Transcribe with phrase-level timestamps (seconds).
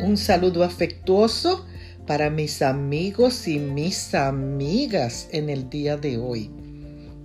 [0.00, 1.66] Un saludo afectuoso
[2.06, 6.52] para mis amigos y mis amigas en el día de hoy.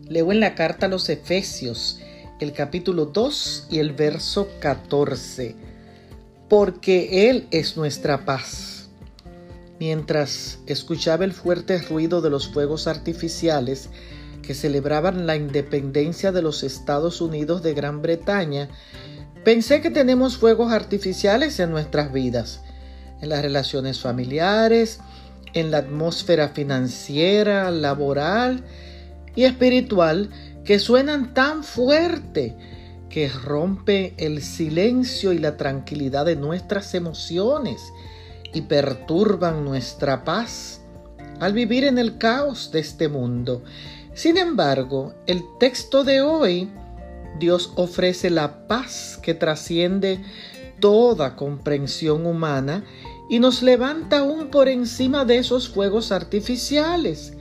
[0.09, 1.99] Leo en la carta a los Efesios,
[2.39, 5.55] el capítulo 2 y el verso 14.
[6.49, 8.89] Porque Él es nuestra paz.
[9.79, 13.89] Mientras escuchaba el fuerte ruido de los fuegos artificiales
[14.41, 18.69] que celebraban la independencia de los Estados Unidos de Gran Bretaña,
[19.43, 22.61] Pensé que tenemos fuegos artificiales en nuestras vidas,
[23.21, 24.99] en las relaciones familiares,
[25.53, 28.63] en la atmósfera financiera, laboral
[29.35, 30.29] y espiritual
[30.63, 32.55] que suenan tan fuerte
[33.09, 37.81] que rompe el silencio y la tranquilidad de nuestras emociones
[38.53, 40.81] y perturban nuestra paz
[41.39, 43.61] al vivir en el caos de este mundo.
[44.13, 46.71] Sin embargo, el texto de hoy
[47.39, 50.23] Dios ofrece la paz que trasciende
[50.79, 52.83] toda comprensión humana
[53.29, 57.33] y nos levanta aún por encima de esos fuegos artificiales,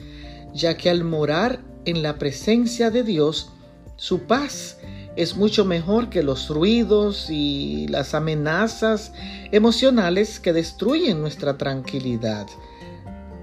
[0.54, 3.50] ya que al morar en la presencia de Dios,
[3.96, 4.78] su paz
[5.16, 9.12] es mucho mejor que los ruidos y las amenazas
[9.50, 12.46] emocionales que destruyen nuestra tranquilidad.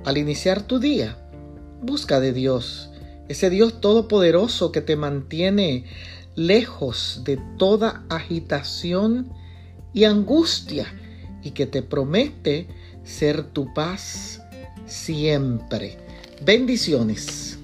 [0.06, 1.18] Al iniciar tu día,
[1.82, 2.90] busca de Dios,
[3.28, 5.86] ese Dios todopoderoso que te mantiene
[6.40, 9.30] lejos de toda agitación
[9.92, 10.86] y angustia
[11.44, 12.68] y que te promete
[13.04, 14.42] ser tu paz
[14.86, 15.98] siempre.
[16.46, 17.60] Bendiciones.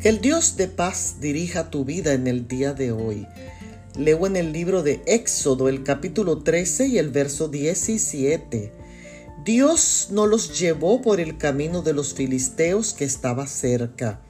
[0.00, 3.26] Que el Dios de paz dirija tu vida en el día de hoy.
[3.96, 8.77] Leo en el libro de Éxodo el capítulo 13 y el verso 17.
[9.48, 14.20] Dios no los llevó por el camino de los filisteos que estaba cerca.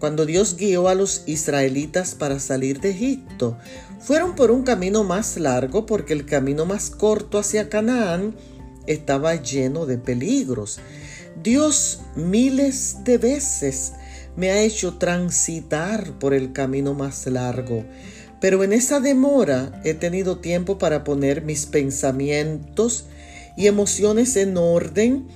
[0.00, 3.56] Cuando Dios guió a los israelitas para salir de Egipto,
[4.00, 8.36] fueron por un camino más largo porque el camino más corto hacia Canaán
[8.86, 10.78] estaba lleno de peligros.
[11.42, 13.94] Dios miles de veces
[14.36, 17.82] me ha hecho transitar por el camino más largo,
[18.42, 23.06] pero en esa demora he tenido tiempo para poner mis pensamientos,
[23.58, 25.26] y emociones en orden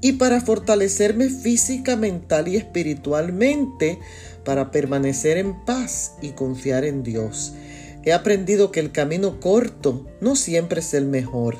[0.00, 4.00] y para fortalecerme física, mental y espiritualmente
[4.44, 7.52] para permanecer en paz y confiar en Dios.
[8.02, 11.58] He aprendido que el camino corto no siempre es el mejor.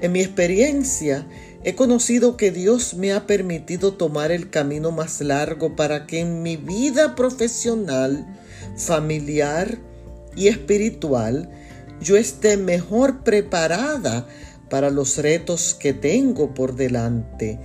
[0.00, 1.26] En mi experiencia,
[1.62, 6.42] he conocido que Dios me ha permitido tomar el camino más largo para que en
[6.42, 8.26] mi vida profesional,
[8.76, 9.78] familiar
[10.34, 11.48] y espiritual
[12.00, 14.26] yo esté mejor preparada
[14.70, 17.58] para los retos que tengo por delante.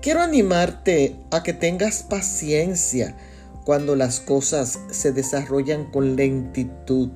[0.00, 3.16] Quiero animarte a que tengas paciencia
[3.64, 7.10] cuando las cosas se desarrollan con lentitud.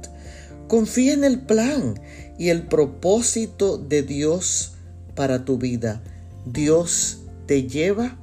[0.66, 2.00] Confía en el plan
[2.38, 4.74] y el propósito de Dios
[5.14, 6.02] para tu vida.
[6.46, 8.16] Dios te lleva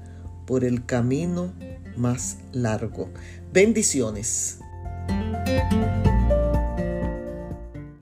[0.46, 1.53] por el camino
[1.96, 3.09] más largo.
[3.53, 4.59] Bendiciones.